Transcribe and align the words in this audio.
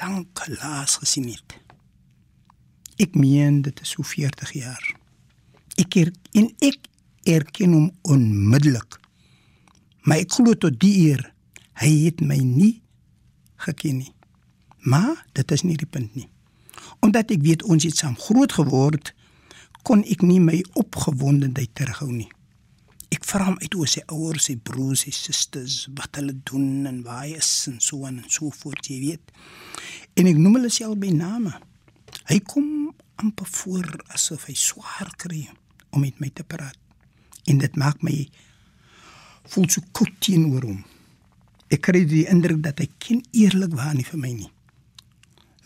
lank 0.00 0.38
gelaas 0.46 0.98
gesien 1.02 1.28
het. 1.30 1.56
Ek 3.02 3.14
meen 3.14 3.62
dit 3.62 3.80
is 3.80 3.94
so 3.96 4.02
40 4.02 4.52
jaar. 4.56 4.86
Ek 5.76 5.96
er, 6.00 6.12
en 6.32 6.48
ek 6.64 6.88
erken 7.28 7.72
hom 7.76 7.90
onmiddellik. 8.02 9.00
Maar 10.06 10.22
ek 10.24 10.38
glo 10.38 10.54
tot 10.54 10.78
die 10.80 10.94
eer 11.08 11.26
hy 11.82 11.90
het 12.06 12.22
my 12.24 12.38
nie 12.40 12.80
geken 13.66 14.00
nie. 14.04 14.14
Maar 14.86 15.26
dit 15.36 15.52
is 15.52 15.66
nie 15.66 15.76
die 15.76 15.90
punt 15.90 16.14
nie 16.14 16.28
omdat 17.04 17.30
ek 17.34 17.42
weet 17.44 17.64
ons 17.70 17.84
het 17.86 17.96
saam 17.96 18.16
groot 18.18 18.52
geword, 18.52 19.12
kon 19.86 20.02
ek 20.10 20.24
nie 20.26 20.40
my 20.42 20.58
opgewondenheid 20.78 21.72
terughou 21.78 22.10
nie. 22.10 22.30
Ek 23.16 23.24
vra 23.24 23.46
hom 23.48 23.56
uit 23.62 23.74
oor 23.78 23.88
sy 23.88 24.02
ouers, 24.12 24.50
sy 24.50 24.58
broers, 24.60 25.06
sy 25.06 25.12
susters, 25.14 25.86
wat 25.96 26.18
hulle 26.20 26.34
doen 26.44 26.84
en 26.90 26.98
waar 27.06 27.22
hy 27.24 27.38
is 27.38 27.50
en 27.70 27.78
so 27.80 28.04
en 28.04 28.20
so 28.28 28.50
voort, 28.52 28.90
jy 28.90 28.98
weet. 29.00 29.32
En 30.20 30.28
ek 30.28 30.36
noem 30.36 30.58
hulle 30.58 30.72
self 30.72 30.98
by 31.00 31.14
name. 31.16 31.54
Hy 32.28 32.38
kom 32.44 32.66
amper 33.22 33.48
voor 33.48 33.88
asof 34.12 34.44
hy 34.50 34.56
swaar 34.60 35.14
kry 35.16 35.46
om 35.96 36.04
met 36.04 36.20
my 36.20 36.28
te 36.28 36.44
praat. 36.44 36.76
En 37.48 37.62
dit 37.62 37.80
maak 37.80 38.04
my 38.04 38.18
voel 39.48 39.68
so 39.72 39.84
koud 39.96 40.12
teenoor 40.20 40.66
hom. 40.68 40.82
Ek 41.72 41.86
kry 41.88 42.04
die 42.04 42.26
indruk 42.28 42.60
dat 42.66 42.82
hy 42.82 42.90
geen 43.00 43.22
eerlikwaar 43.32 43.96
nie 43.96 44.06
vir 44.06 44.20
my 44.20 44.32
nie. 44.34 44.50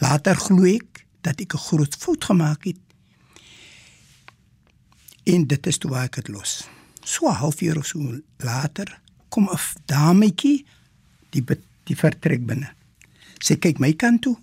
Later 0.00 0.38
glo 0.38 0.68
ek 0.68 1.02
dat 1.26 1.40
ek 1.40 1.54
'n 1.54 1.66
groot 1.66 1.94
fout 1.96 2.24
gemaak 2.24 2.64
het. 2.64 2.80
En 5.26 5.46
dit 5.46 5.66
is 5.66 5.78
toe 5.78 5.96
ek 5.96 6.14
dit 6.14 6.28
los. 6.28 6.62
So 7.10 7.26
'n 7.26 7.34
halfuur 7.42 7.76
of 7.78 7.86
so 7.86 8.20
later 8.38 9.00
kom 9.28 9.48
'n 9.50 9.58
dametjie 9.84 10.64
die 11.34 11.42
die 11.88 11.96
vertrek 11.96 12.46
binne. 12.46 12.70
Sy 13.38 13.56
kyk 13.56 13.78
my 13.78 13.92
kant 13.98 14.22
toe 14.22 14.36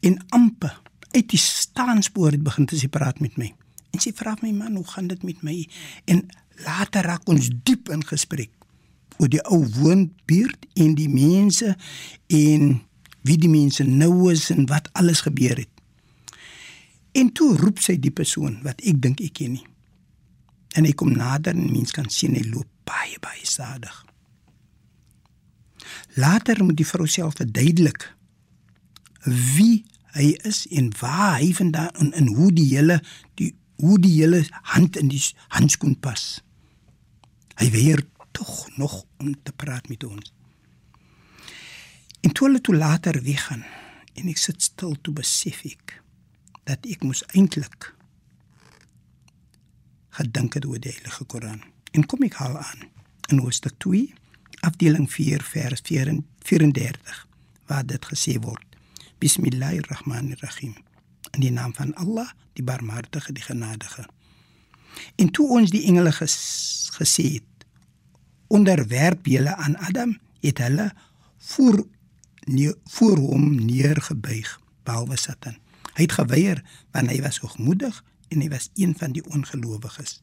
en 0.00 0.16
amper 0.28 0.80
uit 1.12 1.28
die 1.28 1.40
staanspoor 1.40 2.32
het 2.32 2.42
begin 2.42 2.68
sy 2.68 2.88
praat 2.88 3.20
met 3.20 3.36
my. 3.36 3.52
En 3.92 4.00
sy 4.00 4.12
vra 4.14 4.36
my 4.40 4.52
man, 4.52 4.76
"Hoe 4.76 4.86
gaan 4.86 5.06
dit 5.06 5.22
met 5.22 5.42
my?" 5.42 5.68
En 6.04 6.26
later 6.64 7.02
raak 7.02 7.28
ons 7.28 7.50
diep 7.62 7.88
in 7.88 8.04
gesprek 8.04 8.50
oor 9.18 9.28
die 9.28 9.44
ou 9.44 9.66
woonbuurt 9.66 10.66
en 10.74 10.94
die 10.94 11.08
mense 11.08 11.76
en 12.26 12.80
wie 13.22 13.36
die 13.36 13.48
mense 13.48 13.84
nou 13.84 14.30
is 14.32 14.50
en 14.50 14.66
wat 14.66 14.88
alles 14.92 15.20
gebeur 15.20 15.56
het. 15.56 15.68
En 17.12 17.32
toe 17.32 17.56
roep 17.56 17.78
sy 17.78 17.98
die 17.98 18.10
persoon 18.10 18.62
wat 18.62 18.80
ek 18.80 19.02
dink 19.02 19.20
ek 19.20 19.32
ken 19.32 19.52
nie. 19.52 19.66
En 20.78 20.86
hy 20.86 20.94
kom 20.94 21.10
nader 21.16 21.56
en 21.56 21.72
mens 21.72 21.94
kan 21.94 22.06
sien 22.12 22.36
hy 22.38 22.44
loop 22.46 22.68
baie 22.86 23.18
baie 23.22 23.46
stadig. 23.46 23.96
Later 26.18 26.62
moet 26.64 26.78
die 26.78 26.86
vrou 26.86 27.06
self 27.10 27.38
verduidelik 27.40 28.06
wie 29.28 29.84
hy 30.14 30.30
is 30.48 30.64
en 30.70 30.92
waar 31.00 31.38
hy 31.40 31.50
vandaan 31.54 31.90
en, 32.00 32.12
en 32.16 32.30
hoe 32.38 32.52
die 32.54 32.68
hele 32.70 33.00
die 33.40 33.54
hoe 33.78 33.98
die 34.02 34.16
hele 34.16 34.42
hand 34.74 34.96
in 34.98 35.10
die 35.10 35.22
handskoen 35.54 35.94
pas. 36.02 36.40
Hy 37.60 37.68
weier 37.70 38.02
tog 38.34 38.66
nog 38.78 39.04
om 39.22 39.34
te 39.42 39.52
praat 39.54 39.86
met 39.88 40.02
ons. 40.04 40.32
En 42.26 42.34
toe 42.34 42.48
hulle 42.48 42.60
toe 42.60 42.74
later 42.74 43.20
weggaan 43.22 43.62
en 44.18 44.32
ek 44.32 44.40
sit 44.42 44.62
stil 44.66 44.96
toe 45.02 45.14
besef 45.14 45.62
ek 45.68 46.00
dat 46.66 46.86
ek 46.90 47.06
moes 47.06 47.22
eintlik 47.38 47.92
gedink 50.18 50.56
het 50.58 50.66
oor 50.66 50.80
die 50.82 50.92
Heilige 50.92 51.24
Koran. 51.24 51.62
En 51.94 52.06
kom 52.06 52.24
ek 52.26 52.38
haal 52.42 52.58
aan 52.58 52.86
in 53.30 53.42
Hoofstuk 53.42 53.76
2, 53.84 54.08
afdeling 54.66 55.06
4, 55.12 55.44
vers 55.44 55.82
34, 55.84 57.18
waar 57.70 57.86
dit 57.86 58.08
gesê 58.12 58.38
word: 58.42 58.64
Bismillahirrahmanirrahim. 59.22 60.74
In 61.36 61.44
die 61.44 61.52
naam 61.52 61.74
van 61.76 61.94
Allah, 62.00 62.30
die 62.58 62.64
Barmhartige, 62.64 63.32
die 63.32 63.44
Genadige. 63.44 64.06
En 65.20 65.30
toe 65.30 65.46
ons 65.60 65.70
die 65.70 65.84
engele 65.90 66.12
ges, 66.16 66.36
gesê 66.96 67.26
het: 67.38 67.68
Onderwerp 68.48 69.26
julle 69.28 69.54
aan 69.54 69.76
Adam, 69.76 70.16
het 70.40 70.58
hulle 70.64 70.90
voor 71.52 71.84
nie, 72.48 72.72
voor 72.96 73.18
hom 73.20 73.50
neergebuig, 73.60 74.56
behalwe 74.88 75.18
Satan. 75.20 75.58
Hy 75.94 76.06
het 76.06 76.14
geweier 76.16 76.62
want 76.94 77.10
hy 77.10 77.18
was 77.22 77.42
hoogmoedig 77.42 77.98
en 78.28 78.42
hy 78.42 78.48
was 78.52 78.70
een 78.74 78.94
van 78.98 79.14
die 79.16 79.24
ongelowiges. 79.24 80.18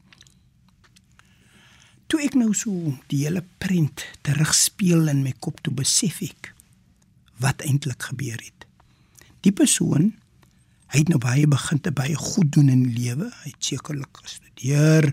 Toe 2.05 2.21
ek 2.21 2.35
nou 2.37 2.51
so 2.53 2.93
die 3.09 3.23
hele 3.23 3.41
prent 3.57 4.05
terugspeel 4.25 5.09
in 5.09 5.23
my 5.25 5.33
kop 5.41 5.61
toe 5.65 5.73
besef 5.73 6.21
ek 6.25 6.51
wat 7.41 7.65
eintlik 7.65 8.11
gebeur 8.11 8.37
het. 8.37 8.67
Die 9.41 9.53
persoon 9.55 10.13
hy 10.93 11.01
het 11.01 11.09
nou 11.11 11.19
baie 11.19 11.47
begin 11.49 11.81
te 11.81 11.91
baie 11.91 12.15
goed 12.15 12.53
doen 12.55 12.69
in 12.71 12.85
die 12.85 12.93
lewe. 12.93 13.31
Hy 13.43 13.51
het 13.51 13.67
sekerlik 13.67 14.21
gestudeer 14.21 15.09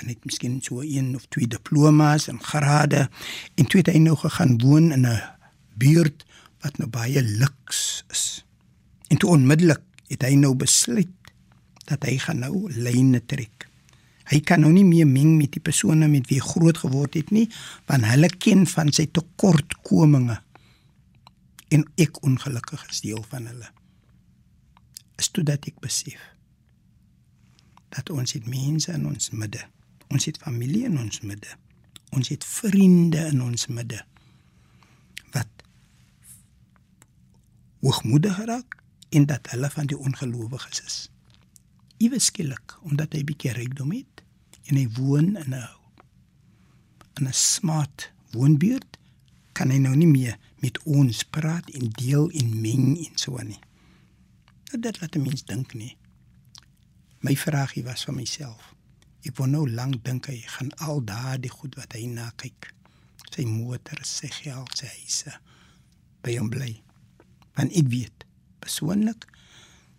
en 0.00 0.08
het 0.08 0.24
miskien 0.26 0.56
so 0.64 0.82
een 0.82 1.12
of 1.14 1.28
twee 1.30 1.46
diplomas 1.46 2.26
en 2.32 2.40
grade 2.42 3.04
en 3.54 3.68
toe 3.68 3.82
het 3.82 3.92
hy 3.92 4.00
nou 4.02 4.16
gegaan 4.18 4.56
woon 4.64 4.90
in 4.96 5.06
'n 5.06 5.20
buurt 5.78 6.24
wat 6.64 6.78
nou 6.78 6.88
baie 6.88 7.22
luks 7.22 8.04
is. 8.10 8.44
En 9.08 9.18
toe 9.18 9.30
onmiddellik 9.30 9.82
het 10.08 10.22
hy 10.22 10.34
nou 10.34 10.54
besluit 10.54 11.10
dat 11.88 12.04
hy 12.06 12.16
gaan 12.22 12.42
nou 12.44 12.70
lyne 12.72 13.20
trek. 13.26 13.68
Hy 14.30 14.38
kan 14.46 14.62
nou 14.62 14.70
nie 14.72 14.86
meer 14.86 15.08
meng 15.08 15.34
met 15.36 15.52
die 15.52 15.62
persone 15.62 16.06
met 16.08 16.28
wie 16.30 16.38
hy 16.38 16.46
groot 16.46 16.78
geword 16.84 17.18
het 17.18 17.32
nie, 17.34 17.48
want 17.90 18.06
hulle 18.06 18.30
ken 18.42 18.64
van 18.70 18.92
sy 18.94 19.08
tekortkominge. 19.10 20.38
En 21.74 21.86
ek 22.00 22.22
ongelukkig 22.22 22.84
is 22.90 23.02
deel 23.04 23.24
van 23.32 23.48
hulle. 23.50 23.68
Is 25.18 25.32
toe 25.34 25.44
dat 25.44 25.66
ek 25.68 25.80
besef 25.82 26.20
dat 27.92 28.08
ons 28.08 28.32
het 28.32 28.46
mense 28.48 28.88
in 28.92 29.04
ons 29.04 29.30
midde. 29.36 29.60
Ons 30.08 30.24
het 30.24 30.38
familie 30.40 30.86
in 30.88 30.96
ons 30.96 31.20
midde. 31.20 31.50
Ons 32.16 32.30
het 32.32 32.44
vriende 32.44 33.26
in 33.28 33.42
ons 33.44 33.66
midde 33.68 34.00
wat 35.32 35.48
hoogmoedig 37.80 38.36
raak 38.48 38.76
en 39.12 39.26
dat 39.26 39.48
hulle 39.52 39.70
van 39.70 39.88
die 39.88 39.98
ongelowiges 39.98 40.80
is. 40.84 40.96
Iewes 42.02 42.30
skielik 42.32 42.74
omdat 42.82 43.14
hy 43.14 43.22
bietjie 43.26 43.52
rykdom 43.54 43.92
het 43.94 44.24
en 44.66 44.78
hy 44.78 44.86
woon 44.96 45.36
in 45.38 45.54
'n 45.54 45.68
in 47.20 47.28
'n 47.28 47.32
smart 47.32 48.10
woonbuurt 48.32 48.98
kan 49.52 49.70
hy 49.70 49.78
nou 49.78 49.94
nie 49.96 50.08
meer 50.08 50.38
met 50.64 50.78
ons 50.82 51.22
praat 51.24 51.70
en 51.70 51.90
deel 51.90 52.30
en 52.30 52.60
meng 52.60 52.96
en 52.96 53.16
so 53.20 53.38
aan 53.38 53.52
nie. 53.52 53.60
Nou, 54.70 54.80
dit 54.80 55.00
laat 55.00 55.16
mens 55.20 55.44
dink 55.44 55.74
nie. 55.74 55.96
My 57.20 57.36
vraagie 57.36 57.84
was 57.84 58.04
vir 58.04 58.14
myself. 58.14 58.74
Ek 59.22 59.36
wou 59.36 59.46
nou 59.46 59.66
lank 59.70 60.00
dink 60.04 60.26
hy 60.26 60.40
gaan 60.56 60.72
al 60.82 61.04
daardie 61.04 61.52
goed 61.52 61.76
wat 61.78 61.92
hy 61.92 62.06
na 62.06 62.30
kyk. 62.36 62.72
Sy 63.30 63.44
motor, 63.44 64.00
sy 64.04 64.28
geld, 64.28 64.72
sy 64.76 64.86
huise 64.86 65.36
by 66.22 66.36
hom 66.38 66.50
bly. 66.50 66.82
Want 67.54 67.72
ek 67.78 67.86
weet 67.92 68.26
persoonlik 68.58 69.28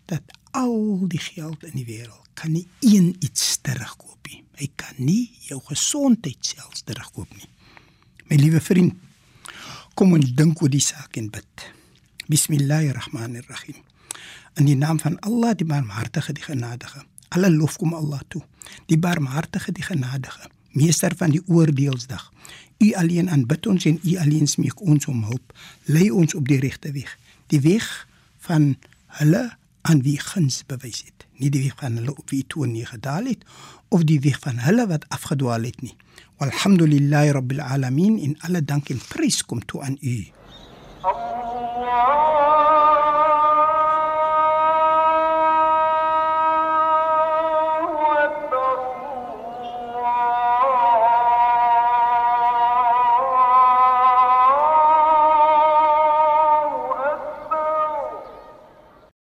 dat 0.05 0.21
al 0.51 1.07
die 1.07 1.21
geld 1.21 1.63
in 1.63 1.77
die 1.79 1.85
wêreld 1.87 2.29
kan 2.33 2.51
nie 2.51 2.67
een 2.79 3.15
iets 3.19 3.57
terugkoop 3.61 4.29
nie. 4.29 4.43
Hy 4.57 4.69
kan 4.75 4.97
nie 4.97 5.31
jou 5.47 5.59
gesondheid 5.65 6.45
selfs 6.45 6.83
terugkoop 6.85 7.29
nie. 7.37 7.49
My 8.29 8.37
liewe 8.41 8.61
vriend, 8.61 8.93
kom 9.93 10.13
ons 10.17 10.33
dink 10.37 10.61
oor 10.61 10.71
die 10.73 10.81
saak 10.81 11.17
en 11.21 11.29
bid. 11.33 11.65
Bismillahirrahmanirrahim. 12.31 13.81
In 14.61 14.69
die 14.69 14.77
naam 14.77 14.99
van 15.01 15.17
Allah, 15.25 15.55
die 15.57 15.67
Barmhartige, 15.67 16.33
die 16.33 16.45
Genadige. 16.45 17.03
Alle 17.33 17.49
lof 17.49 17.77
kom 17.81 17.93
Allah 17.97 18.21
toe. 18.27 18.41
Die 18.85 18.97
Barmhartige, 18.97 19.73
die 19.73 19.83
Genadige, 19.83 20.49
meester 20.77 21.15
van 21.17 21.33
die 21.33 21.41
oordeelsdag. 21.47 22.29
U 22.77 22.93
alleen 22.99 23.29
aanbid 23.29 23.67
ons 23.67 23.85
en 23.85 23.99
u 24.03 24.15
alleen 24.17 24.47
smeek 24.47 24.81
ons 24.81 25.05
om 25.09 25.23
hulp. 25.23 25.53
Lei 25.85 26.09
ons 26.11 26.33
op 26.33 26.47
die 26.47 26.59
regte 26.61 26.91
weg. 26.91 27.17
Die 27.47 27.61
weg 27.61 27.89
van 28.45 28.75
hulle 29.19 29.43
aan 29.83 30.01
wie 30.03 30.19
guns 30.19 30.63
bewys 30.67 31.03
het. 31.05 31.27
Nie 31.39 31.51
die 31.51 31.63
weg 31.63 31.75
van 31.79 31.99
hulle 31.99 32.15
op 32.15 32.29
wie 32.31 32.43
toe 32.47 32.67
nie 32.67 32.85
gedaal 32.87 33.27
het 33.31 33.43
of 33.93 34.03
die 34.09 34.19
weg 34.23 34.39
van 34.43 34.63
hulle 34.63 34.87
wat 34.87 35.07
afgedwaal 35.13 35.67
het 35.67 35.81
nie. 35.81 35.95
Walhamdulillahi 36.41 37.35
rabbil 37.37 37.61
alamin 37.61 38.17
in 38.19 38.37
alle 38.47 38.63
dank 38.63 38.89
en 38.89 39.01
prys 39.07 39.43
kom 39.45 39.65
toe 39.65 39.81
aan 39.83 39.97
u. 40.01 40.17
Allah 41.03 42.82